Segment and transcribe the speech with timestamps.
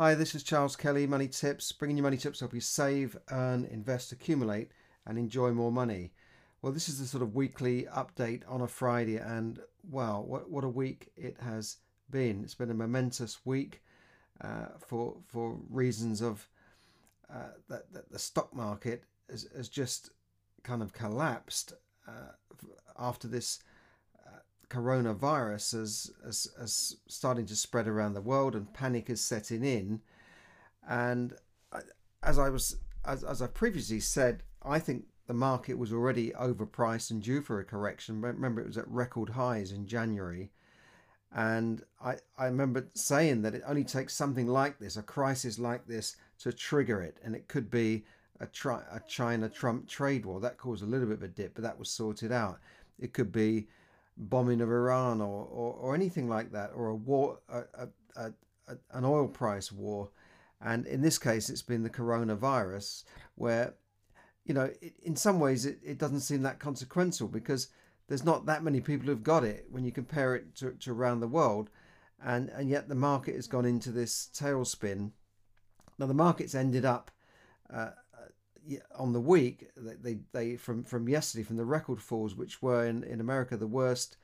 [0.00, 3.16] Hi, this is Charles Kelly, Money Tips, bringing you money tips to help you save,
[3.32, 4.70] earn, invest, accumulate,
[5.04, 6.12] and enjoy more money.
[6.62, 9.58] Well, this is the sort of weekly update on a Friday, and
[9.90, 11.78] wow, what, what a week it has
[12.12, 12.44] been.
[12.44, 13.82] It's been a momentous week
[14.40, 16.46] uh, for for reasons of
[17.28, 20.10] uh, that, that the stock market has, has just
[20.62, 21.72] kind of collapsed
[22.06, 22.34] uh,
[22.96, 23.58] after this
[24.70, 30.00] coronavirus as, as, as starting to spread around the world and panic is setting in.
[30.88, 31.34] And
[32.22, 37.10] as I was, as, as I previously said, I think the market was already overpriced
[37.10, 38.20] and due for a correction.
[38.20, 40.50] Remember, it was at record highs in January.
[41.30, 45.86] And I, I remember saying that it only takes something like this, a crisis like
[45.86, 47.18] this, to trigger it.
[47.22, 48.04] And it could be
[48.40, 50.40] a, tri- a China Trump trade war.
[50.40, 52.58] That caused a little bit of a dip, but that was sorted out.
[52.98, 53.68] It could be
[54.18, 58.76] bombing of Iran or, or, or anything like that, or a war, a, a, a,
[58.92, 60.10] an oil price war.
[60.60, 63.04] And in this case, it's been the coronavirus,
[63.36, 63.74] where,
[64.44, 67.68] you know, it, in some ways it, it doesn't seem that consequential because
[68.08, 71.20] there's not that many people who've got it when you compare it to, to around
[71.20, 71.70] the world.
[72.20, 75.12] And, and yet the market has gone into this tailspin.
[75.98, 77.12] Now, the market's ended up
[77.72, 77.90] uh,
[78.96, 83.02] on the week they, they from from yesterday from the record falls which were in,
[83.04, 84.16] in America the worst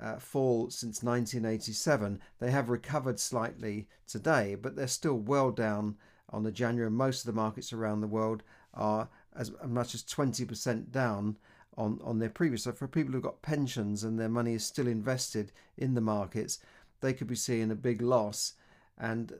[0.00, 5.96] uh, fall since 1987 they have recovered slightly today but they're still well down
[6.32, 6.90] on the January.
[6.90, 8.42] Most of the markets around the world
[8.74, 11.36] are as much as 20% down
[11.76, 12.64] on on their previous.
[12.64, 16.58] So for people who've got pensions and their money is still invested in the markets
[17.00, 18.54] they could be seeing a big loss.
[18.98, 19.32] And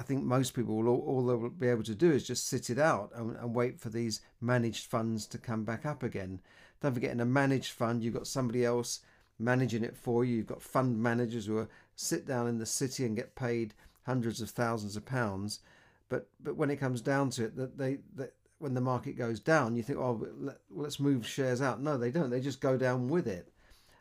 [0.00, 2.70] I think most people will all, all, they'll be able to do is just sit
[2.70, 6.40] it out and, and, wait for these managed funds to come back up again.
[6.80, 9.00] Don't forget, in a managed fund, you've got somebody else
[9.38, 10.36] managing it for you.
[10.36, 13.74] You've got fund managers who are, sit down in the city and get paid
[14.06, 15.60] hundreds of thousands of pounds.
[16.08, 19.38] But but when it comes down to it, that they that when the market goes
[19.38, 21.82] down, you think, oh, let, let's move shares out.
[21.82, 22.30] No, they don't.
[22.30, 23.52] They just go down with it.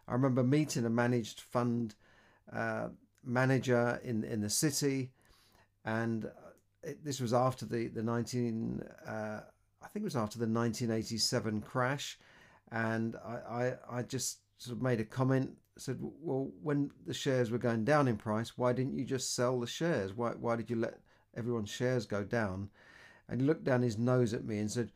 [0.07, 1.95] I remember meeting a managed fund
[2.53, 2.87] uh,
[3.25, 5.11] manager in in the city
[5.85, 6.29] and uh,
[6.83, 9.39] it, this was after the the 19 uh,
[9.81, 12.19] I think it was after the 1987 crash,
[12.71, 13.31] and I,
[13.91, 17.85] I, I just sort of made a comment said well when the shares were going
[17.85, 20.13] down in price why didn't you just sell the shares?
[20.13, 20.99] Why why did you let
[21.35, 22.69] everyone's shares go down?
[23.29, 24.91] And he looked down his nose at me and said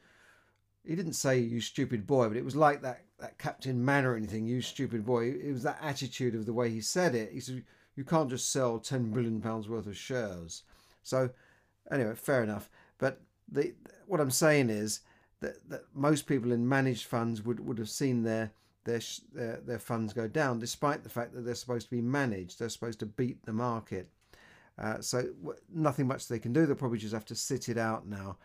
[0.84, 4.62] he didn't say you stupid boy but it was like that that captain Mainwaring you
[4.62, 5.30] stupid boy.
[5.30, 7.32] It was that attitude of the way he said it.
[7.32, 7.64] He said
[7.96, 10.64] you can't just sell 10 billion pounds worth of shares
[11.04, 11.30] so,
[11.92, 12.70] anyway, fair enough.
[12.98, 13.22] But
[13.52, 13.74] the
[14.08, 15.02] what I'm saying is
[15.42, 18.52] that, that most people in managed funds would, would have seen their,
[18.86, 19.02] their
[19.34, 22.58] their their funds go down, despite the fact that they're supposed to be managed.
[22.58, 24.10] They're supposed to beat the market.
[24.80, 25.26] Uh, so
[25.72, 26.66] nothing much they can do.
[26.66, 28.38] They'll probably just have to sit it out now.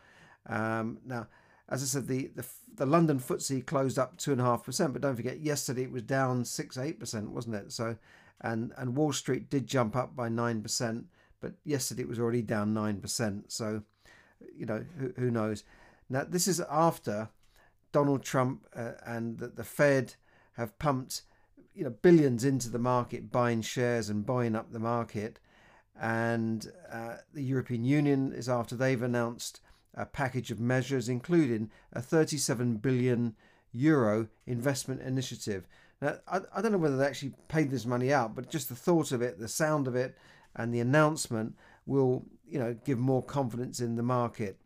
[0.47, 1.27] Um, now,
[1.71, 2.45] as I said, the, the
[2.75, 5.93] the London FTSE closed up two and a half percent, but don't forget yesterday it
[5.93, 7.73] was down six eight percent, wasn't it?
[7.73, 7.97] So,
[8.41, 11.07] and and Wall Street did jump up by nine percent
[11.41, 13.45] but yesterday it was already down 9%.
[13.49, 13.83] So,
[14.57, 15.65] you know, who, who knows?
[16.09, 17.29] Now, this is after
[17.93, 20.15] Donald Trump uh, and the, the Fed
[20.55, 21.23] have pumped,
[21.75, 25.39] you know, billions into the market, buying shares and buying up the market.
[26.01, 29.61] And uh, the European Union is after they've announced
[29.95, 33.35] a package of measures, including a 37 billion
[33.73, 35.67] euro investment initiative.
[36.01, 38.77] Now, I, I don't know whether they actually paid this money out, but just the
[38.77, 40.17] thought of it, the sound of it,
[40.55, 44.59] and the announcement will you know give more confidence in the market.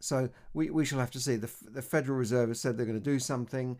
[0.00, 1.36] So we, we shall have to see.
[1.36, 3.78] The, the Federal Reserve has said they're going to do something.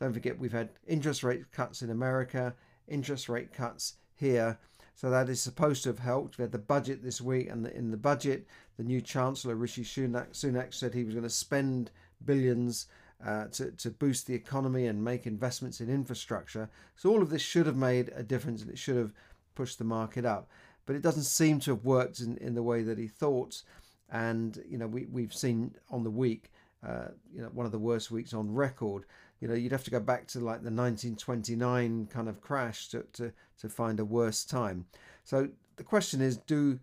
[0.00, 2.54] Don't forget, we've had interest rate cuts in America,
[2.86, 4.58] interest rate cuts here.
[4.94, 6.38] So that is supposed to have helped.
[6.38, 8.46] We had the budget this week, and in the budget,
[8.76, 11.90] the new Chancellor Rishi Sunak, Sunak said he was going to spend
[12.24, 12.86] billions
[13.24, 16.68] uh, to, to boost the economy and make investments in infrastructure.
[16.96, 19.12] So all of this should have made a difference, and it should have
[19.54, 20.48] pushed the market up
[20.88, 23.62] but it doesn't seem to have worked in, in the way that he thought.
[24.10, 26.50] And you know, we we've seen on the week,
[26.84, 29.04] uh, you know, one of the worst weeks on record.
[29.40, 33.04] You know, you'd have to go back to like the 1929 kind of crash to
[33.12, 33.30] to
[33.60, 34.86] to find a worse time.
[35.24, 36.80] So the question is, do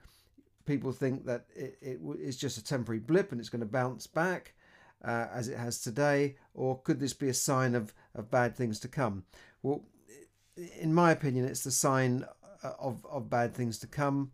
[0.66, 4.06] people think that it, it is just a temporary blip and it's going to bounce
[4.06, 4.54] back?
[5.04, 8.80] Uh, as it has today, or could this be a sign of, of bad things
[8.80, 9.24] to come?
[9.62, 9.84] Well,
[10.80, 12.26] in my opinion, it's the sign
[12.64, 14.32] uh, of, of bad things to come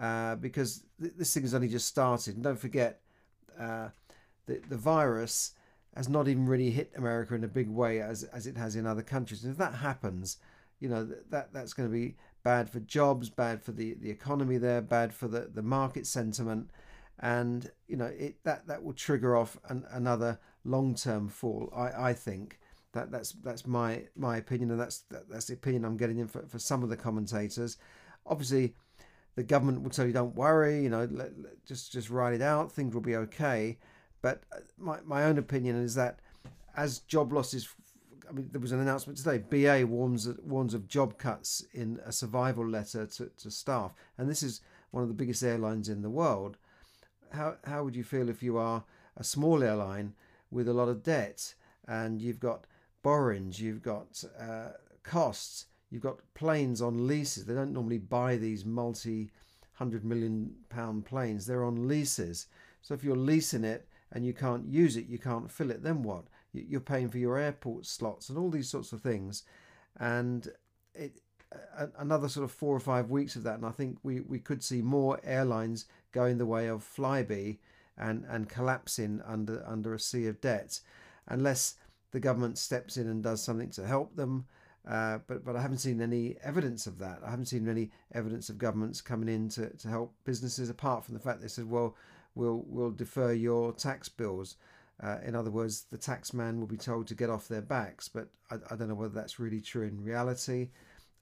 [0.00, 2.34] uh, because th- this thing has only just started.
[2.36, 3.00] And don't forget,
[3.58, 3.88] uh,
[4.46, 5.52] the, the virus
[5.96, 8.86] has not even really hit America in a big way as, as it has in
[8.86, 9.42] other countries.
[9.42, 10.36] And if that happens,
[10.78, 14.58] you know, that that's going to be bad for jobs, bad for the, the economy
[14.58, 16.70] there, bad for the, the market sentiment,
[17.22, 21.72] and you know it that that will trigger off an, another long term fall.
[21.74, 22.58] I, I think
[22.92, 26.26] that that's that's my my opinion, and that's that, that's the opinion I'm getting in
[26.28, 27.78] for, for some of the commentators.
[28.26, 28.74] Obviously,
[29.36, 32.42] the government will tell you don't worry, you know, let, let, just just ride it
[32.42, 33.78] out, things will be okay.
[34.20, 36.18] But uh, my my own opinion is that
[36.76, 37.68] as job losses
[38.28, 39.38] I mean, there was an announcement today.
[39.38, 44.42] BA warns warns of job cuts in a survival letter to, to staff, and this
[44.42, 44.60] is
[44.90, 46.56] one of the biggest airlines in the world.
[47.32, 48.84] How how would you feel if you are
[49.16, 50.14] a small airline
[50.50, 51.54] with a lot of debt
[51.86, 52.66] and you've got
[53.02, 54.70] borrowings, you've got uh,
[55.02, 57.44] costs, you've got planes on leases.
[57.44, 59.30] They don't normally buy these multi
[59.74, 61.46] hundred million pound planes.
[61.46, 62.46] They're on leases.
[62.82, 65.82] So if you're leasing it and you can't use it, you can't fill it.
[65.82, 66.24] Then what?
[66.52, 69.42] you're paying for your airport slots and all these sorts of things,
[69.98, 70.48] and
[70.94, 71.20] it
[71.98, 74.62] another sort of four or five weeks of that, and I think we, we could
[74.62, 77.58] see more airlines going the way of Flybe
[77.96, 80.80] and and collapsing under under a sea of debt,
[81.28, 81.76] unless
[82.12, 84.46] the government steps in and does something to help them.
[84.88, 87.20] Uh, but but I haven't seen any evidence of that.
[87.24, 91.14] I haven't seen any evidence of governments coming in to, to help businesses apart from
[91.14, 91.96] the fact they said, well,
[92.34, 94.56] we'll we'll defer your tax bills.
[95.02, 98.28] Uh, in other words, the taxman will be told to get off their backs, but
[98.50, 100.68] I, I don't know whether that's really true in reality.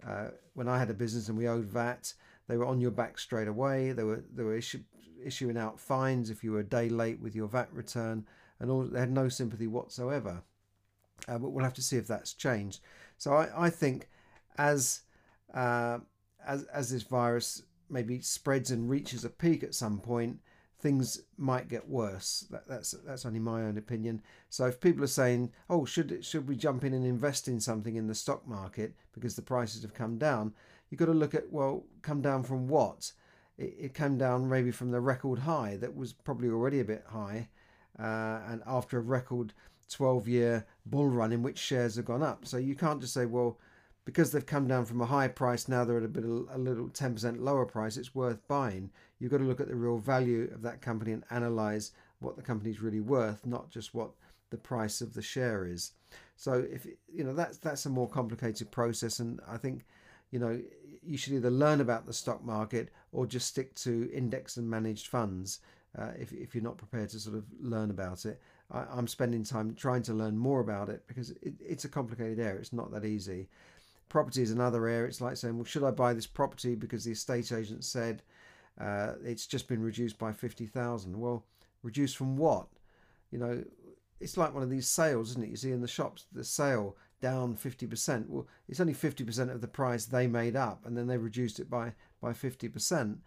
[0.07, 2.13] Uh, when I had a business and we owed VAT,
[2.49, 3.93] they were on your back straight away.
[3.93, 4.83] They were they were issue,
[5.25, 8.27] issuing out fines if you were a day late with your VAT return,
[8.59, 10.43] and all they had no sympathy whatsoever.
[11.29, 12.81] Uh, but we'll have to see if that's changed.
[13.19, 14.09] So I, I think
[14.59, 15.03] as
[15.55, 15.99] uh,
[16.47, 20.39] as as this virus maybe spreads and reaches a peak at some point,
[20.81, 22.47] things might get worse.
[22.51, 24.23] That, that's that's only my own opinion.
[24.49, 27.97] So if people are saying, "Oh, should should we jump in and invest in something
[27.97, 30.55] in the stock market because the prices have come down?"
[30.89, 33.13] You've got to look at well, come down from what?
[33.59, 37.05] It, it came down maybe from the record high that was probably already a bit
[37.09, 37.49] high,
[37.99, 39.53] uh, and after a record
[39.91, 42.47] 12-year bull run in which shares have gone up.
[42.47, 43.59] So you can't just say, "Well."
[44.07, 46.89] because they've come down from a high price now they're at a bit a little
[46.89, 50.63] 10% lower price it's worth buying you've got to look at the real value of
[50.63, 54.11] that company and analyze what the company's really worth not just what
[54.51, 55.93] the price of the share is
[56.37, 59.85] so if you know that's that's a more complicated process and i think
[60.31, 60.61] you know
[61.03, 65.07] you should either learn about the stock market or just stick to index and managed
[65.07, 65.61] funds
[65.99, 68.41] uh, if, if you're not prepared to sort of learn about it
[68.71, 72.39] I, am spending time trying to learn more about it because it, it's a complicated
[72.39, 73.49] area it's not that easy
[74.11, 75.09] property is another area.
[75.09, 78.23] It's like saying, well, should I buy this property because the estate agent said
[78.81, 81.19] uh, it's just been reduced by 50,000?
[81.19, 81.45] Well,
[81.83, 82.69] reduced from what?
[83.31, 83.65] You know,
[84.21, 85.51] it's like one of these sales, isn't it?
[85.51, 88.29] You see in the shops, the sale down 50%.
[88.29, 91.71] Well, it's only 50% of the price they made up, and then they reduced it
[91.71, 93.19] by, by 50%.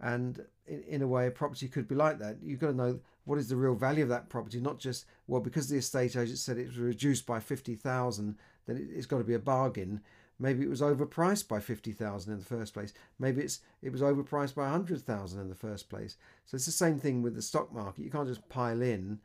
[0.00, 2.38] And in, in a way, a property could be like that.
[2.42, 5.40] You've got to know what is the real value of that property, not just, well,
[5.40, 8.36] because the estate agent said it was reduced by 50,000,
[8.66, 10.00] then it, it's got to be a bargain.
[10.38, 12.92] Maybe it was overpriced by 50,000 in the first place.
[13.18, 16.16] Maybe it's it was overpriced by 100,000 in the first place.
[16.44, 18.04] So it's the same thing with the stock market.
[18.04, 19.20] You can't just pile in.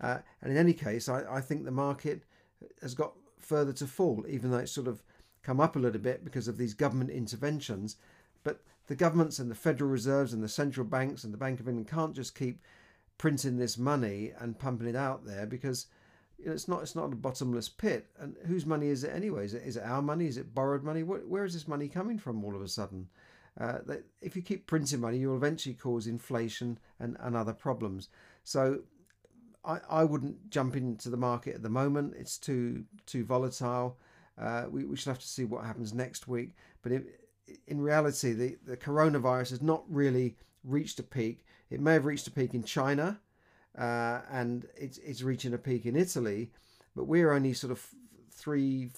[0.00, 2.24] Uh, and in any case, I, I think the market
[2.82, 5.02] has got further to fall, even though it's sort of
[5.42, 7.96] come up a little bit because of these government interventions.
[8.42, 11.68] But the governments and the Federal Reserves and the central banks and the Bank of
[11.68, 12.60] England can't just keep
[13.16, 15.86] printing this money and pumping it out there because
[16.38, 18.06] you know, it's not it's not a bottomless pit.
[18.18, 19.44] And whose money is it anyway?
[19.44, 20.26] Is it, is it our money?
[20.26, 21.02] Is it borrowed money?
[21.02, 23.08] Where, where is this money coming from all of a sudden?
[23.60, 28.08] Uh, that if you keep printing money, you'll eventually cause inflation and, and other problems.
[28.44, 28.80] So
[29.64, 32.14] I, I wouldn't jump into the market at the moment.
[32.16, 33.98] It's too too volatile.
[34.40, 36.54] Uh, we, we should have to see what happens next week.
[36.82, 36.92] But
[37.66, 41.44] in reality, the, the coronavirus has not really reached a peak.
[41.70, 43.20] It may have reached a peak in China
[43.78, 46.50] uh, and it's it's reaching a peak in Italy,
[46.96, 47.86] but we're only sort of
[48.30, 48.90] three,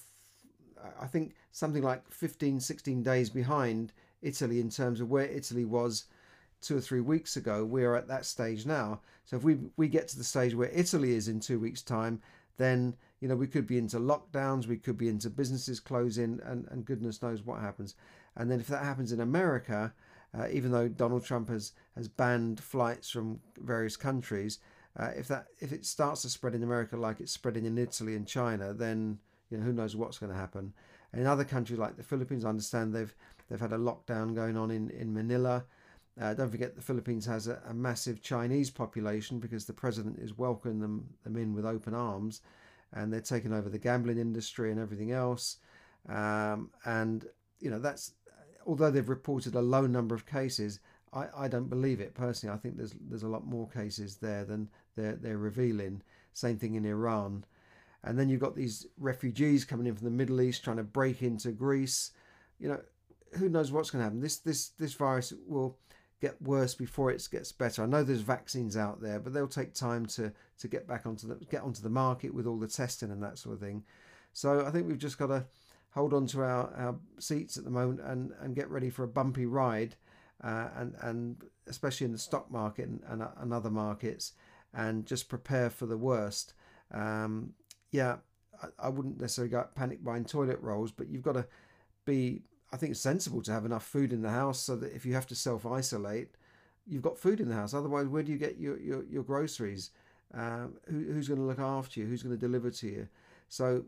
[0.99, 6.05] I think something like 15, 16 days behind Italy in terms of where Italy was
[6.61, 7.65] two or three weeks ago.
[7.65, 9.01] We're at that stage now.
[9.25, 12.21] So if we we get to the stage where Italy is in two weeks' time,
[12.57, 16.67] then you know we could be into lockdowns, we could be into businesses closing, and
[16.69, 17.95] and goodness knows what happens.
[18.35, 19.93] And then if that happens in America,
[20.37, 24.59] uh, even though Donald Trump has has banned flights from various countries,
[24.97, 28.15] uh, if that if it starts to spread in America like it's spreading in Italy
[28.15, 29.19] and China, then
[29.49, 30.73] you know who knows what's going to happen.
[31.11, 33.15] And in other countries like the Philippines, I understand they've
[33.49, 35.63] they've had a lockdown going on in in Manila.
[36.19, 40.37] Uh, don't forget the Philippines has a, a, massive Chinese population because the president is
[40.37, 42.41] welcoming them them in with open arms,
[42.93, 45.57] and they're taking over the gambling industry and everything else.
[46.09, 47.25] Um, and
[47.59, 48.13] you know that's
[48.65, 50.81] although they've reported a low number of cases,
[51.13, 52.53] I, I don't believe it personally.
[52.53, 56.01] I think there's there's a lot more cases there than they're they're revealing.
[56.33, 57.45] Same thing in Iran,
[58.03, 61.21] and then you've got these refugees coming in from the Middle East trying to break
[61.21, 62.11] into Greece.
[62.59, 62.81] You know,
[63.37, 64.21] who knows what's going to happen?
[64.21, 65.77] This this this virus will
[66.21, 67.81] get worse before it gets better.
[67.81, 71.27] I know there's vaccines out there, but they'll take time to to get back onto
[71.27, 73.83] the get onto the market with all the testing and that sort of thing.
[74.33, 75.45] So I think we've just got to
[75.91, 79.07] hold on to our, our seats at the moment and, and get ready for a
[79.07, 79.95] bumpy ride,
[80.43, 84.33] uh, and and especially in the stock market and, and, and other markets,
[84.73, 86.53] and just prepare for the worst.
[86.93, 87.53] Um,
[87.91, 88.17] yeah,
[88.61, 91.45] I, I wouldn't necessarily go panic buying toilet rolls, but you've got to
[92.05, 92.41] be.
[92.73, 95.13] I think it's sensible to have enough food in the house so that if you
[95.13, 96.29] have to self isolate,
[96.87, 97.73] you've got food in the house.
[97.73, 99.91] Otherwise, where do you get your your, your groceries?
[100.33, 102.05] Um, who, who's going to look after you?
[102.05, 103.07] Who's going to deliver to you?
[103.49, 103.83] So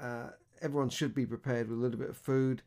[0.00, 0.28] uh,
[0.62, 2.62] everyone should be prepared with a little bit of food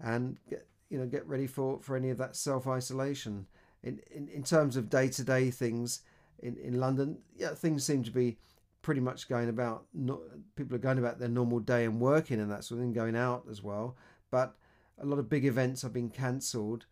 [0.00, 3.46] and get you know get ready for for any of that self isolation.
[3.82, 6.02] In, in in terms of day to day things
[6.42, 8.38] in in London, yeah, things seem to be
[8.82, 9.86] pretty much going about.
[9.94, 10.20] Not,
[10.56, 13.16] people are going about their normal day and working and that sort of thing, going
[13.16, 13.96] out as well.
[14.30, 14.56] But
[14.98, 16.86] a lot of big events have been cancelled.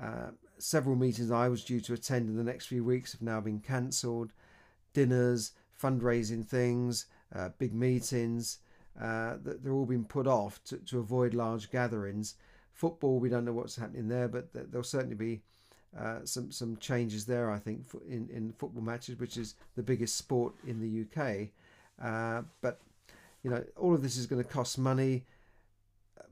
[0.00, 3.40] Uh, several meetings I was due to attend in the next few weeks have now
[3.40, 4.32] been cancelled.
[4.92, 8.58] Dinners, fundraising things, uh, big meetings,
[9.00, 12.34] uh, they're all being put off to, to avoid large gatherings.
[12.72, 15.42] Football, we don't know what's happening there, but there'll certainly be
[15.98, 17.50] uh, some some changes there.
[17.50, 21.48] I think in in football matches, which is the biggest sport in the UK.
[22.02, 22.80] Uh, but
[23.42, 25.24] you know, all of this is going to cost money.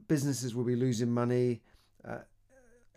[0.09, 1.63] Businesses will be losing money.
[2.07, 2.19] Uh,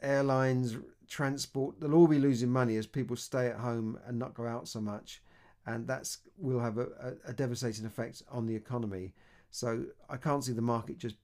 [0.02, 0.76] airlines,
[1.08, 4.68] transport, they'll all be losing money as people stay at home and not go out
[4.68, 5.22] so much,
[5.66, 9.14] and that's will have a, a, devastating effect on the economy.
[9.50, 11.16] So I can't see the market just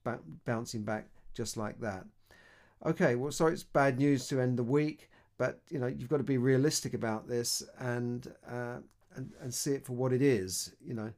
[0.45, 2.05] bouncing back just like that.
[2.85, 6.17] Okay, well, sorry, it's bad news to end the week, but you know you've got
[6.17, 8.77] to be realistic about this and uh,
[9.15, 10.73] and and see it for what it is.
[10.85, 11.13] You know,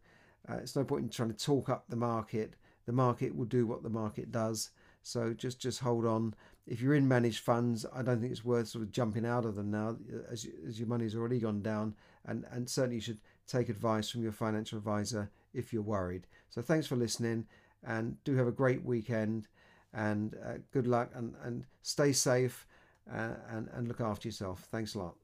[0.50, 2.54] uh, it's no point in trying to talk up the market.
[2.86, 4.72] The market will do what the market does.
[5.02, 6.34] So just just hold on.
[6.68, 9.56] If you're in managed funds, I don't think it's worth sort of jumping out of
[9.56, 9.98] them now,
[10.32, 11.96] as as your money's already gone down,
[12.26, 16.28] and and certainly you should take advice from your financial advisor if you're worried.
[16.50, 17.46] So thanks for listening
[17.86, 19.48] and do have a great weekend
[19.94, 22.68] and uh, good luck and, and stay safe
[23.08, 24.68] and, and look after yourself.
[24.72, 25.16] Thanks a lot.